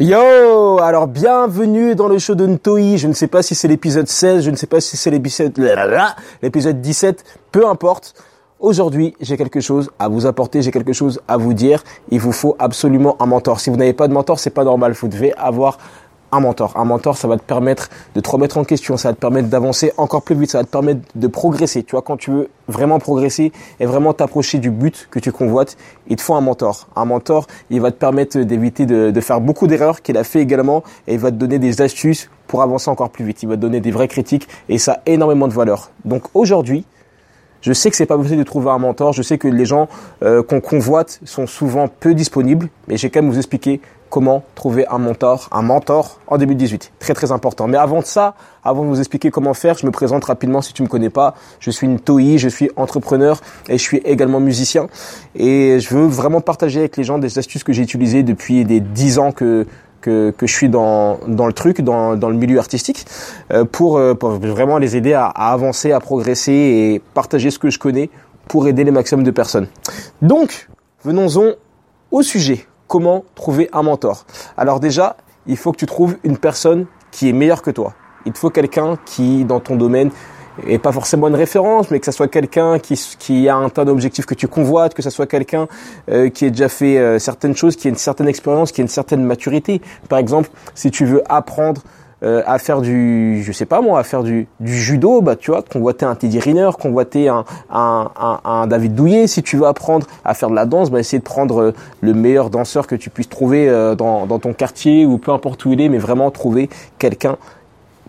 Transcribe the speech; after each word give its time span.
Yo 0.00 0.78
Alors 0.78 1.08
bienvenue 1.08 1.96
dans 1.96 2.06
le 2.06 2.20
show 2.20 2.36
de 2.36 2.46
Ntoi. 2.46 2.96
Je 2.98 3.08
ne 3.08 3.12
sais 3.14 3.26
pas 3.26 3.42
si 3.42 3.56
c'est 3.56 3.66
l'épisode 3.66 4.06
16, 4.06 4.44
je 4.44 4.50
ne 4.52 4.54
sais 4.54 4.68
pas 4.68 4.80
si 4.80 4.96
c'est 4.96 5.10
l'épisode 5.10 5.58
l'épisode 6.40 6.80
17, 6.80 7.24
peu 7.50 7.66
importe. 7.66 8.14
Aujourd'hui, 8.60 9.16
j'ai 9.20 9.36
quelque 9.36 9.58
chose 9.58 9.90
à 9.98 10.06
vous 10.06 10.26
apporter, 10.26 10.62
j'ai 10.62 10.70
quelque 10.70 10.92
chose 10.92 11.20
à 11.26 11.36
vous 11.36 11.52
dire. 11.52 11.82
Il 12.10 12.20
vous 12.20 12.30
faut 12.30 12.54
absolument 12.60 13.16
un 13.20 13.26
mentor. 13.26 13.58
Si 13.58 13.70
vous 13.70 13.76
n'avez 13.76 13.92
pas 13.92 14.06
de 14.06 14.12
mentor, 14.12 14.38
c'est 14.38 14.50
pas 14.50 14.62
normal. 14.62 14.92
Vous 14.92 15.08
devez 15.08 15.34
avoir 15.34 15.78
un 16.32 16.40
mentor. 16.40 16.72
Un 16.76 16.84
mentor, 16.84 17.16
ça 17.16 17.28
va 17.28 17.36
te 17.36 17.42
permettre 17.42 17.88
de 18.14 18.20
te 18.20 18.28
remettre 18.28 18.58
en 18.58 18.64
question, 18.64 18.96
ça 18.96 19.08
va 19.08 19.14
te 19.14 19.20
permettre 19.20 19.48
d'avancer 19.48 19.92
encore 19.96 20.22
plus 20.22 20.34
vite, 20.34 20.50
ça 20.50 20.58
va 20.58 20.64
te 20.64 20.70
permettre 20.70 21.00
de 21.14 21.26
progresser. 21.26 21.82
Tu 21.82 21.92
vois, 21.92 22.02
quand 22.02 22.16
tu 22.16 22.30
veux 22.30 22.48
vraiment 22.68 22.98
progresser 22.98 23.52
et 23.80 23.86
vraiment 23.86 24.12
t'approcher 24.12 24.58
du 24.58 24.70
but 24.70 25.08
que 25.10 25.18
tu 25.18 25.32
convoites, 25.32 25.76
il 26.08 26.16
te 26.16 26.22
faut 26.22 26.34
un 26.34 26.40
mentor. 26.40 26.88
Un 26.96 27.04
mentor, 27.04 27.46
il 27.70 27.80
va 27.80 27.90
te 27.90 27.96
permettre 27.96 28.38
d'éviter 28.38 28.86
de, 28.86 29.20
faire 29.20 29.40
beaucoup 29.40 29.66
d'erreurs 29.66 30.02
qu'il 30.02 30.16
a 30.16 30.24
fait 30.24 30.40
également 30.40 30.82
et 31.06 31.14
il 31.14 31.18
va 31.18 31.30
te 31.30 31.36
donner 31.36 31.58
des 31.58 31.80
astuces 31.82 32.30
pour 32.46 32.62
avancer 32.62 32.90
encore 32.90 33.10
plus 33.10 33.24
vite. 33.24 33.42
Il 33.42 33.48
va 33.48 33.56
te 33.56 33.60
donner 33.60 33.80
des 33.80 33.90
vraies 33.90 34.08
critiques 34.08 34.48
et 34.68 34.78
ça 34.78 34.92
a 34.92 35.00
énormément 35.06 35.48
de 35.48 35.52
valeur. 35.52 35.90
Donc 36.04 36.24
aujourd'hui, 36.34 36.84
je 37.60 37.72
sais 37.72 37.90
que 37.90 37.96
c'est 37.96 38.06
pas 38.06 38.16
possible 38.16 38.38
de 38.38 38.44
trouver 38.44 38.70
un 38.70 38.78
mentor. 38.78 39.12
Je 39.12 39.22
sais 39.22 39.38
que 39.38 39.48
les 39.48 39.64
gens 39.64 39.88
euh, 40.22 40.42
qu'on 40.42 40.60
convoite 40.60 41.20
sont 41.24 41.46
souvent 41.46 41.88
peu 41.88 42.14
disponibles, 42.14 42.68
mais 42.86 42.96
j'ai 42.96 43.10
quand 43.10 43.20
même 43.20 43.30
vous 43.30 43.38
expliquer 43.38 43.80
comment 44.10 44.42
trouver 44.54 44.86
un 44.88 44.98
mentor, 44.98 45.48
un 45.52 45.62
mentor 45.62 46.20
en 46.26 46.38
2018. 46.38 46.92
Très 46.98 47.14
très 47.14 47.32
important. 47.32 47.66
Mais 47.66 47.78
avant 47.78 48.00
de 48.00 48.04
ça, 48.04 48.34
avant 48.64 48.82
de 48.82 48.88
vous 48.88 48.98
expliquer 48.98 49.30
comment 49.30 49.54
faire, 49.54 49.76
je 49.78 49.86
me 49.86 49.90
présente 49.90 50.24
rapidement 50.24 50.62
si 50.62 50.72
tu 50.72 50.82
me 50.82 50.88
connais 50.88 51.10
pas. 51.10 51.34
Je 51.60 51.70
suis 51.70 51.86
une 51.86 52.00
TOI, 52.00 52.36
je 52.36 52.48
suis 52.48 52.70
entrepreneur 52.76 53.40
et 53.68 53.78
je 53.78 53.82
suis 53.82 53.98
également 53.98 54.40
musicien. 54.40 54.88
Et 55.34 55.80
je 55.80 55.94
veux 55.94 56.06
vraiment 56.06 56.40
partager 56.40 56.80
avec 56.80 56.96
les 56.96 57.04
gens 57.04 57.18
des 57.18 57.38
astuces 57.38 57.64
que 57.64 57.72
j'ai 57.72 57.82
utilisées 57.82 58.22
depuis 58.22 58.64
des 58.64 58.80
dix 58.80 59.18
ans 59.18 59.32
que 59.32 59.66
que, 60.00 60.32
je 60.40 60.46
suis 60.46 60.68
dans, 60.68 61.18
dans 61.26 61.46
le 61.46 61.52
truc, 61.52 61.82
dans, 61.82 62.16
dans 62.16 62.30
le 62.30 62.36
milieu 62.36 62.58
artistique, 62.58 63.04
euh, 63.52 63.64
pour, 63.64 63.98
euh, 63.98 64.14
pour 64.14 64.30
vraiment 64.30 64.78
les 64.78 64.96
aider 64.96 65.12
à, 65.12 65.26
à 65.26 65.52
avancer, 65.52 65.92
à 65.92 66.00
progresser 66.00 66.52
et 66.52 67.02
partager 67.14 67.50
ce 67.50 67.58
que 67.58 67.68
je 67.68 67.78
connais 67.78 68.08
pour 68.46 68.66
aider 68.66 68.84
les 68.84 68.90
maximum 68.90 69.24
de 69.24 69.30
personnes. 69.30 69.68
Donc, 70.22 70.68
venons-en 71.04 71.52
au 72.10 72.22
sujet 72.22 72.66
comment 72.88 73.24
trouver 73.36 73.68
un 73.72 73.82
mentor. 73.82 74.24
Alors 74.56 74.80
déjà, 74.80 75.16
il 75.46 75.56
faut 75.56 75.70
que 75.72 75.76
tu 75.76 75.86
trouves 75.86 76.16
une 76.24 76.38
personne 76.38 76.86
qui 77.12 77.28
est 77.28 77.32
meilleure 77.32 77.62
que 77.62 77.70
toi. 77.70 77.94
Il 78.26 78.32
te 78.32 78.38
faut 78.38 78.50
quelqu'un 78.50 78.98
qui, 79.06 79.44
dans 79.44 79.60
ton 79.60 79.76
domaine, 79.76 80.10
est 80.66 80.78
pas 80.78 80.92
forcément 80.92 81.28
une 81.28 81.36
référence, 81.36 81.90
mais 81.90 82.00
que 82.00 82.06
ça 82.06 82.12
soit 82.12 82.28
quelqu'un 82.28 82.78
qui, 82.78 83.00
qui 83.18 83.48
a 83.48 83.56
un 83.56 83.68
tas 83.68 83.84
d'objectifs 83.84 84.26
que 84.26 84.34
tu 84.34 84.48
convoites, 84.48 84.94
que 84.94 85.02
ça 85.02 85.10
soit 85.10 85.26
quelqu'un 85.26 85.68
euh, 86.10 86.30
qui 86.30 86.46
ait 86.46 86.50
déjà 86.50 86.68
fait 86.68 86.98
euh, 86.98 87.18
certaines 87.18 87.56
choses, 87.56 87.76
qui 87.76 87.86
ait 87.86 87.90
une 87.90 87.96
certaine 87.96 88.28
expérience, 88.28 88.72
qui 88.72 88.80
ait 88.80 88.84
une 88.84 88.88
certaine 88.88 89.22
maturité. 89.22 89.80
Par 90.08 90.18
exemple, 90.18 90.50
si 90.74 90.90
tu 90.90 91.04
veux 91.04 91.22
apprendre 91.28 91.82
euh, 92.22 92.42
à 92.46 92.58
faire 92.58 92.80
du, 92.80 93.42
je 93.44 93.52
sais 93.52 93.66
pas 93.66 93.80
moi, 93.80 94.00
à 94.00 94.02
faire 94.02 94.22
du, 94.22 94.48
du 94.60 94.76
judo, 94.76 95.20
bah 95.20 95.36
tu 95.36 95.50
vois, 95.50 95.62
convoiter 95.62 96.04
un 96.04 96.14
Teddy 96.14 96.40
Riner, 96.40 96.70
convoiter 96.80 97.28
un, 97.28 97.44
un, 97.70 98.10
un, 98.44 98.66
David 98.66 98.94
Douillet. 98.94 99.26
Si 99.26 99.42
tu 99.42 99.56
veux 99.56 99.66
apprendre 99.66 100.06
à 100.24 100.34
faire 100.34 100.50
de 100.50 100.54
la 100.54 100.66
danse, 100.66 100.90
bah 100.90 100.98
essayer 100.98 101.18
de 101.18 101.24
prendre 101.24 101.60
euh, 101.60 101.74
le 102.00 102.14
meilleur 102.14 102.50
danseur 102.50 102.86
que 102.86 102.96
tu 102.96 103.10
puisses 103.10 103.28
trouver 103.28 103.68
euh, 103.68 103.94
dans, 103.94 104.26
dans 104.26 104.38
ton 104.38 104.52
quartier 104.52 105.06
ou 105.06 105.18
peu 105.18 105.30
importe 105.30 105.64
où 105.64 105.72
il 105.72 105.80
est, 105.80 105.88
mais 105.88 105.98
vraiment 105.98 106.30
trouver 106.30 106.68
quelqu'un 106.98 107.36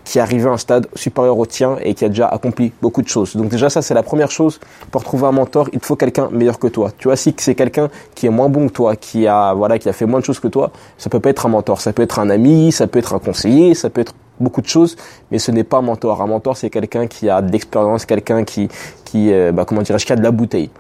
qui 0.10 0.18
est 0.18 0.22
arrivé 0.22 0.50
à 0.50 0.54
un 0.54 0.58
stade 0.58 0.88
supérieur 0.96 1.38
au 1.38 1.46
tien 1.46 1.78
et 1.84 1.94
qui 1.94 2.04
a 2.04 2.10
déjà 2.10 2.28
accompli 2.28 2.74
beaucoup 2.82 3.04
de 3.04 3.08
choses. 3.08 3.36
Donc 3.36 3.50
déjà 3.50 3.70
ça 3.70 3.84
c'est 3.84 3.94
la 3.94 4.02
première 4.02 4.32
chose 4.32 4.60
pour 4.90 5.04
trouver 5.04 5.28
un 5.28 5.32
mentor, 5.32 5.70
il 5.72 5.80
te 5.80 5.86
faut 5.86 5.96
quelqu'un 5.96 6.30
meilleur 6.32 6.58
que 6.58 6.66
toi. 6.66 6.90
Tu 6.98 7.08
vois 7.08 7.16
si 7.16 7.36
c'est 7.38 7.54
quelqu'un 7.54 7.90
qui 8.16 8.26
est 8.26 8.32
moins 8.32 8.50
bon 8.50 8.70
que 8.70 8.74
toi, 8.74 8.96
qui 8.96 9.28
a 9.28 9.54
voilà, 9.54 9.78
qui 9.78 9.88
a 9.88 9.94
fait 9.94 10.08
moins 10.08 10.20
de 10.20 10.26
choses 10.26 10.40
que 10.40 10.48
toi, 10.48 10.72
ça 10.98 11.12
peut 11.12 11.20
pas 11.20 11.30
être 11.30 11.46
un 11.46 11.50
mentor, 11.50 11.80
ça 11.80 11.94
peut 11.94 12.02
être 12.02 12.18
un 12.18 12.32
ami, 12.32 12.72
ça 12.72 12.88
peut 12.88 12.98
être 12.98 13.14
un 13.14 13.20
conseiller, 13.20 13.76
ça 13.76 13.92
peut 13.92 14.02
être 14.02 14.16
beaucoup 14.40 14.62
de 14.62 14.68
choses, 14.68 14.96
mais 15.30 15.38
ce 15.38 15.52
n'est 15.52 15.64
pas 15.64 15.78
un 15.78 15.84
mentor. 15.84 16.24
Un 16.24 16.28
mentor 16.28 16.58
c'est 16.58 16.72
quelqu'un 16.72 17.06
qui 17.06 17.30
a 17.30 17.44
de 17.44 17.52
l'expérience, 17.52 18.08
quelqu'un 18.08 18.44
qui 18.44 18.68
qui 19.06 19.32
euh, 19.32 19.52
bah, 19.52 19.64
comment 19.64 19.84
dirais-je 19.84 20.08
qui 20.08 20.14
a 20.14 20.16
de 20.16 20.24
la 20.24 20.32
bouteille. 20.32 20.72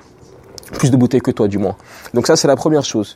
Plus 0.73 0.89
de 0.89 0.97
bouteille 0.97 1.21
que 1.21 1.29
toi 1.29 1.47
du 1.47 1.59
moins. 1.59 1.75
Donc 2.15 2.25
ça 2.25 2.35
c'est 2.35 2.47
la 2.47 2.55
première 2.55 2.83
chose. 2.83 3.15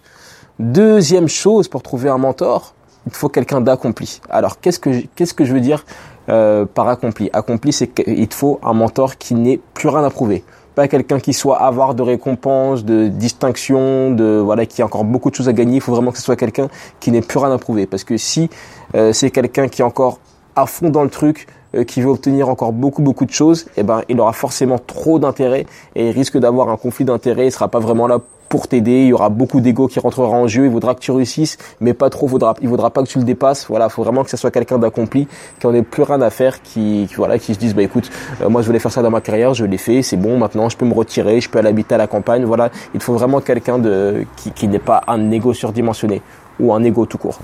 Deuxième 0.60 1.28
chose 1.28 1.68
pour 1.68 1.82
trouver 1.82 2.10
un 2.10 2.20
mentor, 2.20 2.76
il 3.06 3.14
faut 3.14 3.30
quelqu'un 3.30 3.62
d'accompli. 3.62 4.22
Alors 4.30 4.60
qu'est-ce 4.60 4.80
que 4.80 5.04
qu'est-ce 5.16 5.34
que 5.34 5.46
je 5.46 5.54
veux 5.54 5.60
dire 5.60 5.86
euh, 6.30 6.66
par 6.66 6.88
accompli? 6.88 7.30
Accompli, 7.34 7.74
c'est 7.74 7.88
qu'il 7.88 8.34
faut 8.34 8.60
un 8.64 8.74
mentor 8.74 9.18
qui 9.18 9.36
n'ait 9.36 9.60
plus 9.74 9.90
rien 9.90 10.04
à 10.04 10.10
prouver. 10.10 10.44
Pas 10.76 10.88
quelqu'un 10.88 11.20
qui 11.20 11.34
soit 11.34 11.62
avare 11.62 11.94
de 11.94 12.02
récompenses, 12.02 12.84
de 12.84 13.08
distinctions, 13.08 14.12
de 14.12 14.42
voilà, 14.44 14.66
qui 14.66 14.82
a 14.82 14.86
encore 14.86 15.04
beaucoup 15.04 15.30
de 15.30 15.36
choses 15.36 15.50
à 15.50 15.54
gagner. 15.54 15.76
Il 15.76 15.82
faut 15.82 15.94
vraiment 15.94 16.12
que 16.12 16.18
ce 16.18 16.24
soit 16.24 16.36
quelqu'un 16.36 16.68
qui 17.00 17.12
n'ait 17.12 17.22
plus 17.22 17.38
rien 17.38 17.52
à 17.52 17.58
prouver. 17.60 17.86
Parce 17.86 18.04
que 18.04 18.18
si 18.18 18.50
euh, 18.96 19.14
c'est 19.14 19.30
quelqu'un 19.30 19.68
qui 19.68 19.82
est 19.82 19.86
encore 19.86 20.20
à 20.56 20.66
fond 20.66 20.90
dans 20.90 21.04
le 21.04 21.10
truc, 21.10 21.48
euh, 21.76 21.84
qui 21.84 22.02
veut 22.02 22.10
obtenir 22.10 22.50
encore 22.50 22.72
beaucoup 22.72 23.02
beaucoup 23.02 23.26
de 23.26 23.32
choses, 23.32 23.66
eh 23.78 23.84
ben 23.84 24.02
il 24.08 24.20
aura 24.20 24.34
forcément 24.34 24.80
trop 24.80 25.20
d'intérêt 25.20 25.66
et 25.96 26.10
il 26.10 26.12
risque 26.12 26.38
d'avoir 26.38 26.70
un 26.70 26.78
conflit 26.78 27.06
d'intérêt. 27.06 27.48
Il 27.48 27.52
sera 27.52 27.68
pas 27.68 27.80
vraiment 27.80 28.08
là 28.08 28.20
pour 28.54 28.68
t'aider. 28.68 29.02
Il 29.02 29.08
y 29.08 29.14
aura 29.14 29.30
beaucoup 29.30 29.62
d'ego 29.62 29.88
qui 29.88 30.00
rentrera 30.00 30.28
en 30.28 30.46
jeu. 30.46 30.66
Il 30.66 30.70
voudra 30.70 30.94
que 30.94 31.00
tu 31.00 31.10
réussisses, 31.10 31.58
mais 31.82 31.96
pas 31.96 32.12
trop. 32.12 32.28
Faudra, 32.28 32.54
il 32.62 32.68
voudra 32.68 32.92
pas 32.92 33.02
que 33.02 33.08
tu 33.08 33.18
le 33.18 33.24
dépasses. 33.24 33.66
Voilà, 33.68 33.90
faut 33.90 34.04
vraiment 34.04 34.24
que 34.24 34.30
ce 34.30 34.38
soit 34.38 34.52
quelqu'un 34.52 34.78
d'accompli, 34.78 35.28
qui 35.60 35.66
en 35.66 35.74
ait 35.74 35.82
plus 35.82 36.04
rien 36.04 36.22
à 36.22 36.30
faire, 36.30 36.62
qui, 36.62 37.08
voilà, 37.18 37.40
qui 37.40 37.56
se 37.56 37.60
dise 37.60 37.74
bah 37.74 37.82
écoute, 37.82 38.12
euh, 38.44 38.50
moi 38.50 38.62
je 38.62 38.68
voulais 38.68 38.78
faire 38.78 38.92
ça 38.92 39.02
dans 39.02 39.10
ma 39.10 39.22
carrière, 39.22 39.56
je 39.56 39.66
l'ai 39.66 39.80
fait, 39.80 40.04
c'est 40.04 40.18
bon. 40.18 40.38
Maintenant, 40.38 40.70
je 40.70 40.78
peux 40.78 40.86
me 40.86 40.94
retirer, 40.94 41.42
je 41.42 41.50
peux 41.50 41.58
aller 41.58 41.70
habiter 41.70 41.96
à 41.96 41.98
la 41.98 42.06
campagne. 42.06 42.46
Voilà, 42.46 42.70
il 42.94 43.02
faut 43.02 43.14
vraiment 43.14 43.42
quelqu'un 43.42 43.80
de 43.80 44.24
qui, 44.36 44.52
qui 44.52 44.68
n'est 44.68 44.78
pas 44.78 45.02
un 45.08 45.32
ego 45.32 45.52
surdimensionné 45.56 46.22
ou 46.60 46.76
un 46.76 46.84
ego 46.84 47.08
tout 47.08 47.18
court. 47.18 47.40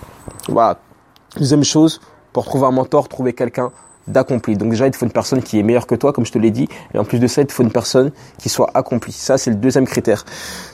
Voilà. 0.47 0.77
Deuxième 1.37 1.63
chose, 1.63 2.01
pour 2.33 2.45
trouver 2.45 2.67
un 2.67 2.71
mentor, 2.71 3.09
trouver 3.09 3.33
quelqu'un 3.33 3.71
d'accompli. 4.09 4.57
Donc 4.57 4.69
déjà, 4.69 4.87
il 4.87 4.91
te 4.91 4.97
faut 4.97 5.05
une 5.05 5.11
personne 5.11 5.41
qui 5.41 5.59
est 5.59 5.63
meilleure 5.63 5.87
que 5.87 5.95
toi, 5.95 6.13
comme 6.13 6.25
je 6.25 6.31
te 6.31 6.37
l'ai 6.37 6.51
dit. 6.51 6.67
Et 6.93 6.99
en 6.99 7.05
plus 7.05 7.19
de 7.19 7.27
ça, 7.27 7.41
il 7.41 7.47
te 7.47 7.53
faut 7.53 7.63
une 7.63 7.71
personne 7.71 8.11
qui 8.37 8.49
soit 8.49 8.69
accomplie. 8.73 9.13
Ça, 9.13 9.37
c'est 9.37 9.51
le 9.51 9.55
deuxième 9.57 9.85
critère. 9.85 10.25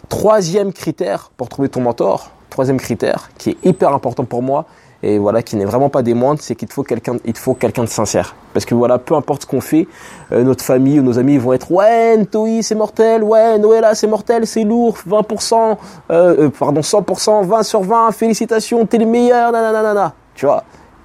Troisième 0.09 0.73
critère 0.73 1.31
pour 1.37 1.49
trouver 1.49 1.69
ton 1.69 1.81
mentor, 1.81 2.31
troisième 2.49 2.77
critère 2.77 3.29
qui 3.37 3.51
est 3.51 3.57
hyper 3.65 3.93
important 3.93 4.23
pour 4.23 4.41
moi 4.41 4.65
et 5.05 5.19
voilà 5.19 5.43
qui 5.43 5.55
n'est 5.55 5.65
vraiment 5.65 5.89
pas 5.89 6.01
des 6.01 6.15
moindres, 6.15 6.39
c'est 6.41 6.55
qu'il 6.55 6.67
te 6.67 6.73
faut 6.73 6.83
quelqu'un, 6.83 7.17
il 7.25 7.33
de 7.33 7.85
sincère. 7.85 8.35
Parce 8.53 8.65
que 8.65 8.73
voilà, 8.73 8.97
peu 8.97 9.13
importe 9.13 9.43
ce 9.43 9.47
qu'on 9.47 9.61
fait, 9.61 9.87
euh, 10.31 10.43
notre 10.43 10.63
famille 10.63 10.99
ou 10.99 11.03
nos 11.03 11.19
amis 11.19 11.37
vont 11.37 11.53
être 11.53 11.71
ouais, 11.71 12.17
Ntoi 12.17 12.63
c'est 12.63 12.73
mortel, 12.73 13.23
ouais, 13.23 13.59
Noëlla 13.59 13.93
c'est 13.93 14.07
mortel, 14.07 14.47
c'est 14.47 14.63
lourd, 14.63 14.97
20%, 15.07 15.77
euh, 16.09 16.45
euh, 16.45 16.49
pardon 16.49 16.81
100%, 16.81 17.45
20 17.45 17.63
sur 17.63 17.81
20, 17.81 18.11
félicitations, 18.13 18.85
t'es 18.87 18.97
le 18.97 19.05
meilleur, 19.05 19.51
nanana, 19.51 20.13
tu 20.33 20.47
vois. 20.47 20.63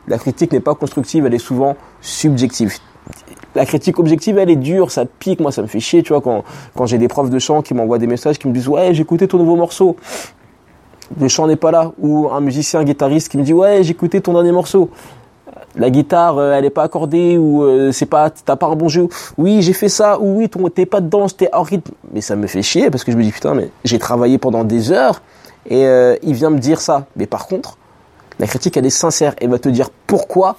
La 0.09 0.17
critique 0.19 0.53
n'est 0.53 0.61
pas 0.61 0.75
constructive, 0.75 1.27
elle 1.27 1.35
est 1.35 1.39
souvent 1.39 1.77
subjective. 2.01 2.75
La 3.55 3.67
critique 3.67 3.99
objective, 3.99 4.39
elle 4.39 4.51
est 4.51 4.57
dure, 4.57 4.91
ça 4.91 5.05
pique, 5.05 5.41
moi 5.41 5.51
ça 5.51 5.63
me 5.63 5.67
fait 5.67 5.81
chier, 5.81 6.03
tu 6.03 6.13
vois, 6.13 6.21
quand, 6.21 6.45
quand 6.77 6.87
j'ai 6.87 6.99
des 6.99 7.09
profs 7.09 7.31
de 7.31 7.39
chant 7.39 7.63
qui 7.63 7.75
m'envoient 7.75 7.99
des 7.99 8.07
messages 8.07 8.39
qui 8.39 8.47
me 8.47 8.53
disent 8.53 8.69
ouais 8.69 8.95
j'ai 8.95 9.03
écouté 9.03 9.27
ton 9.27 9.39
nouveau 9.39 9.57
morceau, 9.57 9.97
le 11.21 11.27
chant 11.27 11.49
n'est 11.49 11.57
pas 11.57 11.73
là, 11.73 11.93
ou 11.99 12.29
un 12.31 12.41
musicien, 12.41 12.85
guitariste 12.85 13.29
qui 13.29 13.39
me 13.39 13.43
dit 13.43 13.53
ouais 13.53 13.83
j'ai 13.83 13.91
écouté 13.91 14.21
ton 14.21 14.35
dernier 14.35 14.53
morceau, 14.53 14.91
la 15.75 15.91
guitare 15.91 16.39
euh, 16.39 16.53
elle 16.53 16.65
est 16.65 16.71
pas 16.71 16.85
accordée 16.85 17.39
ou 17.39 17.63
euh, 17.63 17.91
c'est 17.91 18.07
pas 18.07 18.31
t'as 18.31 18.57
pas 18.57 18.67
un 18.67 18.77
bon 18.77 18.89
jeu, 18.89 19.09
oui 19.37 19.63
j'ai 19.63 19.73
fait 19.73 19.89
ça, 19.89 20.21
ou 20.21 20.39
oui 20.39 20.49
t'es 20.73 20.87
pas 20.87 21.01
dedans, 21.01 21.27
t'es 21.29 21.49
hors 21.53 21.67
rythme, 21.67 21.93
mais 22.13 22.21
ça 22.21 22.37
me 22.37 22.47
fait 22.47 22.63
chier 22.63 22.91
parce 22.91 23.03
que 23.03 23.11
je 23.11 23.17
me 23.17 23.23
dis 23.23 23.33
putain 23.33 23.55
mais 23.55 23.71
j'ai 23.85 23.99
travaillé 23.99 24.39
pendant 24.39 24.63
des 24.63 24.93
heures 24.93 25.23
et 25.69 25.87
euh, 25.87 26.17
il 26.23 26.35
vient 26.35 26.51
me 26.51 26.59
dire 26.59 26.81
ça, 26.81 27.07
mais 27.17 27.27
par 27.27 27.49
contre 27.49 27.79
la 28.41 28.47
critique, 28.47 28.77
elle 28.79 28.87
est 28.87 28.91
sincère. 28.91 29.35
Elle 29.39 29.51
va 29.51 29.59
te 29.59 29.69
dire 29.69 29.91
pourquoi, 30.07 30.57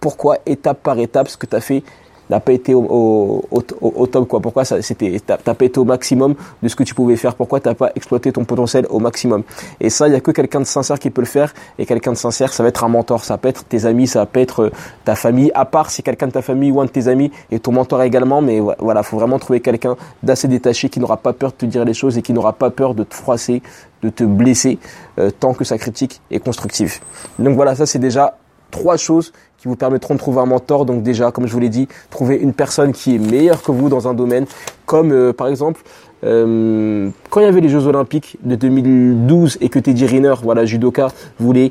pourquoi, 0.00 0.38
étape 0.46 0.82
par 0.82 0.98
étape, 0.98 1.28
ce 1.28 1.36
que 1.36 1.46
tu 1.46 1.56
as 1.56 1.60
fait 1.60 1.82
n'a 2.30 2.40
pas 2.40 2.52
été 2.52 2.74
au, 2.74 3.44
au, 3.50 4.06
top 4.06 4.28
quoi. 4.28 4.40
Pourquoi 4.40 4.64
ça 4.64 4.80
c'était 4.82 5.20
t'as 5.26 5.36
pas 5.36 5.64
été 5.64 5.78
au 5.78 5.84
maximum 5.84 6.34
de 6.62 6.68
ce 6.68 6.76
que 6.76 6.84
tu 6.84 6.94
pouvais 6.94 7.16
faire? 7.16 7.34
Pourquoi 7.34 7.60
t'as 7.60 7.74
pas 7.74 7.90
exploité 7.96 8.32
ton 8.32 8.44
potentiel 8.44 8.86
au 8.88 9.00
maximum? 9.00 9.42
Et 9.80 9.90
ça 9.90 10.06
il 10.06 10.12
y 10.12 10.16
a 10.16 10.20
que 10.20 10.30
quelqu'un 10.30 10.60
de 10.60 10.64
sincère 10.64 10.98
qui 10.98 11.10
peut 11.10 11.20
le 11.20 11.26
faire. 11.26 11.52
Et 11.78 11.86
quelqu'un 11.86 12.12
de 12.12 12.16
sincère 12.16 12.52
ça 12.52 12.62
va 12.62 12.68
être 12.68 12.84
un 12.84 12.88
mentor. 12.88 13.24
Ça 13.24 13.36
peut 13.36 13.48
être 13.48 13.64
tes 13.64 13.84
amis 13.84 14.06
ça 14.06 14.24
peut 14.26 14.40
être 14.40 14.64
euh, 14.64 14.72
ta 15.04 15.16
famille. 15.16 15.50
À 15.54 15.64
part 15.64 15.90
si 15.90 16.02
quelqu'un 16.02 16.28
de 16.28 16.32
ta 16.32 16.42
famille 16.42 16.70
ou 16.70 16.80
un 16.80 16.84
de 16.84 16.90
tes 16.90 17.08
amis 17.08 17.32
est 17.50 17.64
ton 17.64 17.72
mentor 17.72 18.02
également. 18.02 18.40
Mais 18.40 18.60
voilà 18.78 19.02
faut 19.02 19.18
vraiment 19.18 19.38
trouver 19.38 19.60
quelqu'un 19.60 19.96
d'assez 20.22 20.46
détaché 20.46 20.88
qui 20.88 21.00
n'aura 21.00 21.16
pas 21.16 21.32
peur 21.32 21.50
de 21.50 21.56
te 21.56 21.66
dire 21.66 21.84
les 21.84 21.94
choses 21.94 22.16
et 22.16 22.22
qui 22.22 22.32
n'aura 22.32 22.52
pas 22.52 22.70
peur 22.70 22.94
de 22.94 23.02
te 23.02 23.14
froisser 23.14 23.60
de 24.02 24.08
te 24.08 24.24
blesser 24.24 24.78
euh, 25.18 25.30
tant 25.30 25.52
que 25.52 25.64
sa 25.64 25.76
critique 25.76 26.22
est 26.30 26.38
constructive. 26.38 27.00
Donc 27.38 27.54
voilà, 27.56 27.74
ça 27.74 27.84
c'est 27.84 27.98
déjà 27.98 28.38
trois 28.70 28.96
choses 28.96 29.32
qui 29.58 29.68
vous 29.68 29.76
permettront 29.76 30.14
de 30.14 30.18
trouver 30.18 30.40
un 30.40 30.46
mentor. 30.46 30.86
Donc 30.86 31.02
déjà, 31.02 31.30
comme 31.32 31.46
je 31.46 31.52
vous 31.52 31.60
l'ai 31.60 31.68
dit, 31.68 31.88
trouver 32.10 32.36
une 32.36 32.52
personne 32.52 32.92
qui 32.92 33.14
est 33.14 33.18
meilleure 33.18 33.62
que 33.62 33.72
vous 33.72 33.88
dans 33.88 34.08
un 34.08 34.14
domaine, 34.14 34.46
comme 34.86 35.12
euh, 35.12 35.32
par 35.32 35.48
exemple 35.48 35.82
euh, 36.24 37.08
quand 37.30 37.40
il 37.40 37.44
y 37.44 37.46
avait 37.46 37.60
les 37.60 37.68
Jeux 37.68 37.86
Olympiques 37.86 38.36
de 38.42 38.54
2012 38.54 39.58
et 39.60 39.68
que 39.68 39.78
Teddy 39.78 40.06
Riner, 40.06 40.34
voilà, 40.42 40.64
judoka, 40.64 41.08
voulait 41.38 41.70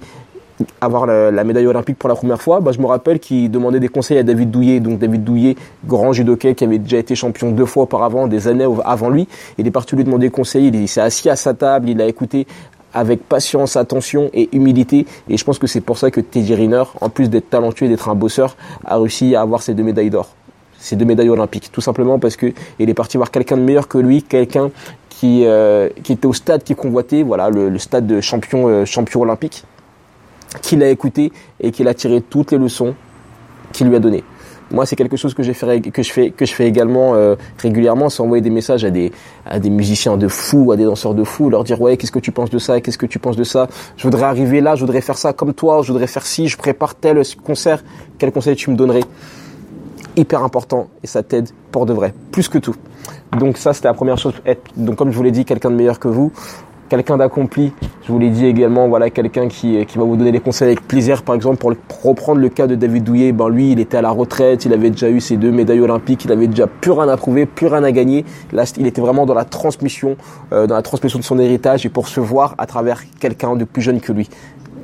avoir 0.81 1.06
la, 1.06 1.44
médaille 1.44 1.68
olympique 1.68 1.98
pour 1.98 2.10
la 2.10 2.16
première 2.16 2.42
fois, 2.42 2.60
bah, 2.60 2.72
je 2.74 2.80
me 2.80 2.86
rappelle 2.86 3.19
qu'il 3.19 3.50
demandait 3.50 3.80
des 3.80 3.88
conseils 3.88 4.18
à 4.18 4.24
David 4.24 4.51
Douillet. 4.51 4.80
Donc 4.80 5.00
David 5.00 5.24
Douillet, 5.24 5.56
grand 5.86 6.12
judoka 6.12 6.54
qui 6.54 6.63
avait 6.63 6.80
déjà 6.80 6.98
été 6.98 7.16
champion 7.16 7.51
deux 7.51 7.66
fois 7.66 7.84
auparavant, 7.84 8.28
des 8.28 8.48
années 8.48 8.68
avant 8.84 9.10
lui. 9.10 9.28
Il 9.57 9.68
est 9.68 9.72
parti 9.72 9.96
lui 9.96 10.04
demander 10.04 10.30
conseil, 10.30 10.68
il 10.68 10.88
s'est 10.88 11.01
assis 11.01 11.30
à 11.30 11.36
sa 11.36 11.54
table, 11.54 11.90
il 11.90 12.01
a 12.01 12.07
écouté 12.07 12.46
avec 12.94 13.27
patience, 13.27 13.75
attention 13.75 14.30
et 14.33 14.50
humilité. 14.51 15.06
Et 15.30 15.38
je 15.38 15.44
pense 15.44 15.59
que 15.59 15.68
c'est 15.68 15.81
pour 15.81 15.97
ça 15.97 16.12
que 16.12 16.21
Teddy 16.21 16.56
Riner, 16.56 16.83
en 17.01 17.09
plus 17.09 17.30
d'être 17.30 17.50
talentueux 17.50 17.86
et 17.86 17.89
d'être 17.89 18.09
un 18.09 18.15
bosseur, 18.15 18.56
a 18.86 18.97
réussi 18.97 19.36
à 19.36 19.41
avoir 19.41 19.62
ces 19.62 19.74
deux 19.74 19.83
médailles 19.83 20.09
d'or. 20.09 20.30
Ces 20.80 20.95
deux 20.95 21.06
médailles 21.06 21.30
olympiques. 21.30 21.71
Tout 21.71 21.81
simplement 21.81 22.19
parce 22.19 22.36
que 22.36 22.53
il 22.80 22.89
est 22.89 22.94
parti 22.94 23.18
voir 23.18 23.31
quelqu'un 23.31 23.57
de 23.57 23.63
meilleur 23.63 23.88
que 23.88 23.97
lui, 23.97 24.24
quelqu'un 24.24 24.71
qui, 25.09 25.45
euh, 25.45 25.89
était 25.97 26.25
au 26.25 26.33
stade 26.33 26.63
qui 26.63 26.75
convoitait, 26.75 27.24
voilà, 27.24 27.50
le, 27.50 27.77
stade 27.77 28.07
de 28.07 28.21
champion, 28.21 28.68
euh, 28.68 28.86
champion 28.86 29.21
olympique, 29.21 29.65
qu'il 30.62 30.81
a 30.81 30.89
écouté 30.89 31.33
et 31.59 31.71
qu'il 31.71 31.88
a 31.88 31.94
tiré 31.94 32.21
toutes 32.21 32.51
les 32.51 32.57
leçons 32.57 32.95
qu'il 33.74 33.88
lui 33.88 33.95
a 33.95 34.00
données. 34.00 34.24
Moi, 34.71 34.86
c'est 34.86 34.95
quelque 34.95 35.18
chose 35.18 35.33
que, 35.33 35.42
je 35.42 35.54
fais 35.54 36.68
également 36.68 37.16
euh, 37.16 37.36
régulièrement, 37.57 38.10
c'est 38.10 38.21
envoyer 38.21 38.42
des 38.42 38.50
messages 38.50 38.86
à 38.86 38.92
des 38.92 39.12
à 39.45 39.60
des 39.60 39.69
musiciens 39.69 40.16
de 40.16 40.27
fou, 40.27 40.71
à 40.71 40.77
des 40.77 40.86
danseurs 40.86 41.16
de 41.16 41.24
fou, 41.24 41.50
leur 41.50 41.63
dire 41.63 41.81
ouais, 41.81 41.98
qu'est-ce 41.98 42.12
que 42.12 42.19
tu 42.19 42.31
penses 42.31 42.51
de 42.51 42.60
ça, 42.60 42.80
qu'est-ce 42.80 42.98
que 42.98 43.07
tu 43.07 43.18
penses 43.18 43.36
de 43.36 43.44
ça? 43.44 43.68
Je 43.98 44.04
voudrais 44.04 44.25
arriver 44.25 44.62
là, 44.62 44.75
je 44.75 44.81
voudrais 44.81 45.01
faire 45.01 45.18
ça 45.18 45.33
comme 45.33 45.54
toi, 45.54 45.81
je 45.81 45.92
voudrais 45.92 46.07
faire 46.07 46.25
ci, 46.25 46.48
je 46.48 46.57
prépare 46.57 46.95
tel 46.95 47.21
concert. 47.44 47.83
Quel 48.19 48.31
conseil 48.31 48.56
tu 48.56 48.69
me 48.69 48.75
donnerais? 48.75 49.04
Hyper 50.16 50.44
important 50.44 50.88
et 51.04 51.07
ça 51.07 51.24
t'aide 51.24 51.50
pour 51.72 51.86
de 51.86 51.94
vrai, 51.94 52.13
plus 52.31 52.48
que 52.48 52.57
tout. 52.57 52.75
Donc 53.38 53.57
ça, 53.57 53.74
c'était 53.74 53.88
la 53.88 53.94
première 53.94 54.18
chose. 54.18 54.33
donc 54.75 54.95
comme 54.95 55.12
je 55.12 55.18
vous 55.18 55.24
l'ai 55.24 55.31
dit, 55.31 55.45
quelqu'un 55.45 55.72
de 55.72 55.75
meilleur 55.75 56.00
que 56.00 56.07
vous 56.07 56.31
quelqu'un 56.89 57.18
d'accompli. 57.18 57.71
Je 58.03 58.12
vous 58.12 58.19
l'ai 58.19 58.30
dit 58.30 58.45
également, 58.45 58.88
voilà, 58.88 59.09
quelqu'un 59.09 59.47
qui, 59.47 59.86
qui 59.86 59.97
va 59.97 60.03
vous 60.03 60.18
donner 60.18 60.31
des 60.31 60.39
conseils 60.39 60.69
avec 60.69 60.88
plaisir. 60.88 61.24
Par 61.24 61.36
exemple, 61.36 61.57
pour, 61.57 61.74
reprendre 62.03 62.41
le 62.41 62.50
cas 62.50 62.68
de 62.68 62.75
David 62.75 63.03
Douillet, 63.03 63.31
ben 63.31 63.50
lui, 63.50 63.71
il 63.71 63.80
était 63.80 63.97
à 63.97 64.01
la 64.01 64.09
retraite, 64.09 64.65
il 64.65 64.74
avait 64.74 64.89
déjà 64.89 65.09
eu 65.09 65.21
ses 65.21 65.38
deux 65.38 65.51
médailles 65.51 65.81
olympiques, 65.81 66.25
il 66.25 66.31
avait 66.31 66.47
déjà 66.47 66.68
plus 66.68 66.91
rien 66.91 67.07
à 67.07 67.18
prouver, 67.18 67.45
plus 67.45 67.68
rien 67.68 67.83
à 67.83 67.91
gagner. 67.91 68.25
Là, 68.51 68.63
il 68.77 68.88
était 68.88 69.01
vraiment 69.01 69.25
dans 69.25 69.33
la 69.33 69.45
transmission, 69.45 70.18
euh, 70.51 70.68
dans 70.68 70.75
la 70.75 70.81
transmission 70.81 71.19
de 71.19 71.24
son 71.24 71.39
héritage 71.39 71.86
et 71.86 71.89
pour 71.89 72.07
se 72.07 72.19
voir 72.19 72.56
à 72.57 72.65
travers 72.65 73.03
quelqu'un 73.19 73.56
de 73.56 73.63
plus 73.63 73.81
jeune 73.81 74.01
que 74.01 74.12
lui. 74.12 74.30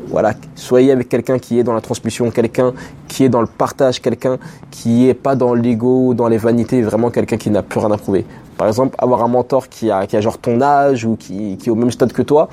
Voilà, 0.08 0.34
soyez 0.54 0.92
avec 0.92 1.10
quelqu'un 1.10 1.40
qui 1.40 1.58
est 1.58 1.64
dans 1.64 1.74
la 1.74 1.82
transmission, 1.82 2.30
quelqu'un 2.30 2.74
qui 3.08 3.24
est 3.24 3.30
dans 3.30 3.42
le 3.42 3.48
partage, 3.48 4.00
quelqu'un 4.00 4.38
qui 4.70 5.10
est 5.10 5.16
pas 5.16 5.36
dans 5.36 5.56
l'ego, 5.56 6.14
dans 6.14 6.28
les 6.28 6.38
vanités, 6.38 6.82
vraiment 6.84 7.10
quelqu'un 7.10 7.38
qui 7.38 7.50
n'a 7.50 7.64
plus 7.64 7.80
rien 7.80 7.92
à 7.92 7.98
prouver. 7.98 8.24
Par 8.58 8.68
exemple, 8.68 8.96
avoir 8.98 9.24
un 9.24 9.28
mentor 9.28 9.68
qui 9.68 9.92
a, 9.92 10.08
qui 10.08 10.22
genre 10.22 10.38
ton 10.38 10.62
âge 10.62 11.06
ou 11.06 11.16
qui, 11.16 11.58
qui 11.58 11.70
est 11.70 11.72
au 11.72 11.76
même 11.76 11.92
stade 11.92 12.14
que 12.14 12.22
toi, 12.22 12.50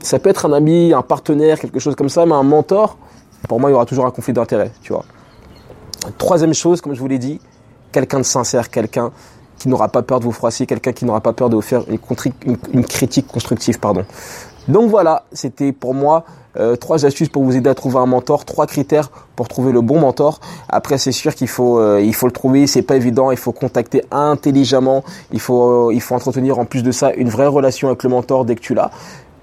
ça 0.00 0.18
peut 0.18 0.30
être 0.30 0.46
un 0.46 0.52
ami, 0.52 0.92
un 0.92 1.02
partenaire, 1.02 1.58
quelque 1.58 1.80
chose 1.80 1.96
comme 1.96 2.08
ça, 2.08 2.26
mais 2.26 2.34
un 2.34 2.42
mentor, 2.42 2.96
pour 3.48 3.60
moi, 3.60 3.70
il 3.70 3.72
y 3.72 3.76
aura 3.76 3.86
toujours 3.86 4.06
un 4.06 4.10
conflit 4.10 4.32
d'intérêt, 4.32 4.70
tu 4.82 4.92
vois. 4.92 5.04
Troisième 6.18 6.54
chose, 6.54 6.80
comme 6.80 6.94
je 6.94 7.00
vous 7.00 7.08
l'ai 7.08 7.18
dit, 7.18 7.40
quelqu'un 7.90 8.18
de 8.18 8.24
sincère, 8.24 8.70
quelqu'un 8.70 9.10
qui 9.58 9.68
n'aura 9.68 9.88
pas 9.88 10.02
peur 10.02 10.20
de 10.20 10.24
vous 10.24 10.32
froisser, 10.32 10.66
quelqu'un 10.66 10.92
qui 10.92 11.04
n'aura 11.04 11.20
pas 11.20 11.32
peur 11.32 11.48
de 11.48 11.56
vous 11.56 11.62
faire 11.62 11.82
une 11.88 12.84
critique 12.84 13.26
constructive, 13.26 13.80
pardon. 13.80 14.04
Donc 14.68 14.90
voilà, 14.90 15.24
c'était 15.32 15.72
pour 15.72 15.94
moi 15.94 16.24
euh, 16.58 16.74
trois 16.76 17.04
astuces 17.04 17.28
pour 17.28 17.44
vous 17.44 17.56
aider 17.56 17.68
à 17.70 17.74
trouver 17.74 17.98
un 17.98 18.06
mentor, 18.06 18.44
trois 18.44 18.66
critères 18.66 19.10
pour 19.36 19.46
trouver 19.48 19.72
le 19.72 19.80
bon 19.80 20.00
mentor. 20.00 20.40
Après, 20.68 20.98
c'est 20.98 21.12
sûr 21.12 21.34
qu'il 21.34 21.48
faut 21.48 21.78
euh, 21.78 22.00
il 22.02 22.14
faut 22.14 22.26
le 22.26 22.32
trouver, 22.32 22.66
c'est 22.66 22.82
pas 22.82 22.96
évident, 22.96 23.30
il 23.30 23.36
faut 23.36 23.52
contacter 23.52 24.02
intelligemment, 24.10 25.04
il 25.32 25.40
faut 25.40 25.88
euh, 25.88 25.94
il 25.94 26.00
faut 26.00 26.14
entretenir 26.14 26.58
en 26.58 26.64
plus 26.64 26.82
de 26.82 26.90
ça 26.92 27.12
une 27.12 27.28
vraie 27.28 27.46
relation 27.46 27.88
avec 27.88 28.02
le 28.02 28.08
mentor 28.08 28.44
dès 28.44 28.54
que 28.54 28.60
tu 28.60 28.74
l'as. 28.74 28.90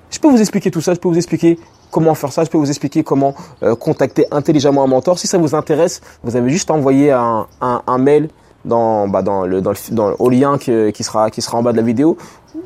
Je 0.10 0.20
peux 0.20 0.30
vous 0.30 0.42
expliquer 0.42 0.72
tout 0.72 0.82
ça, 0.82 0.94
je 0.94 1.00
peux 1.00 1.08
vous 1.08 1.18
expliquer 1.18 1.60
comment 1.90 2.16
faire 2.16 2.32
ça, 2.32 2.44
je 2.44 2.50
peux 2.50 2.58
vous 2.58 2.70
expliquer 2.70 3.04
comment 3.04 3.36
contacter 3.80 4.26
intelligemment 4.32 4.84
un 4.84 4.88
mentor. 4.88 5.18
Si 5.20 5.28
ça 5.28 5.38
vous 5.38 5.56
intéresse, 5.56 6.02
vous 6.24 6.36
avez 6.36 6.50
juste 6.50 6.70
envoyé 6.70 7.12
un, 7.12 7.48
un, 7.62 7.82
un 7.86 7.98
mail 7.98 8.30
dans, 8.66 9.08
bah 9.08 9.22
dans, 9.22 9.46
le, 9.46 9.62
dans, 9.62 9.72
le, 9.72 9.78
dans 9.92 10.14
au 10.20 10.30
lien 10.30 10.58
qui, 10.58 10.92
qui, 10.94 11.04
sera, 11.04 11.30
qui 11.30 11.42
sera 11.42 11.58
en 11.58 11.64
bas 11.64 11.72
de 11.72 11.78
la 11.78 11.84
vidéo 11.84 12.18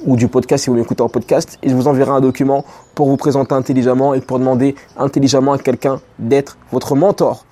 ou 0.05 0.15
du 0.15 0.27
podcast 0.27 0.63
si 0.63 0.69
vous 0.69 0.75
m'écoutez 0.75 1.01
en 1.01 1.09
podcast 1.09 1.57
et 1.63 1.69
je 1.69 1.75
vous 1.75 1.87
enverrai 1.87 2.11
un 2.11 2.21
document 2.21 2.65
pour 2.95 3.07
vous 3.07 3.17
présenter 3.17 3.53
intelligemment 3.53 4.13
et 4.13 4.21
pour 4.21 4.39
demander 4.39 4.75
intelligemment 4.97 5.53
à 5.53 5.57
quelqu'un 5.57 5.99
d'être 6.19 6.57
votre 6.71 6.95
mentor. 6.95 7.45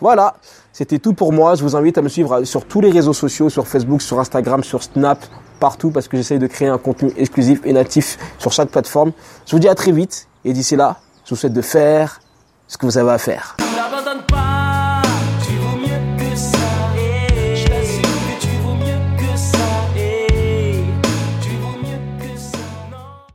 Voilà, 0.00 0.34
c'était 0.72 0.98
tout 0.98 1.14
pour 1.14 1.32
moi. 1.32 1.54
Je 1.54 1.62
vous 1.62 1.76
invite 1.76 1.98
à 1.98 2.02
me 2.02 2.08
suivre 2.08 2.44
sur 2.44 2.64
tous 2.64 2.80
les 2.80 2.90
réseaux 2.90 3.12
sociaux, 3.12 3.48
sur 3.48 3.68
Facebook, 3.68 4.02
sur 4.02 4.18
Instagram, 4.18 4.64
sur 4.64 4.82
Snap, 4.82 5.18
partout 5.60 5.90
parce 5.90 6.08
que 6.08 6.16
j'essaye 6.16 6.38
de 6.38 6.46
créer 6.46 6.68
un 6.68 6.78
contenu 6.78 7.12
exclusif 7.16 7.60
et 7.64 7.72
natif 7.72 8.18
sur 8.38 8.52
chaque 8.52 8.70
plateforme. 8.70 9.12
Je 9.46 9.52
vous 9.52 9.60
dis 9.60 9.68
à 9.68 9.74
très 9.74 9.92
vite 9.92 10.26
et 10.44 10.52
d'ici 10.52 10.74
là, 10.74 10.96
je 11.24 11.30
vous 11.30 11.36
souhaite 11.36 11.52
de 11.52 11.62
faire 11.62 12.20
ce 12.66 12.76
que 12.76 12.86
vous 12.86 12.98
avez 12.98 13.12
à 13.12 13.18
faire. 13.18 13.56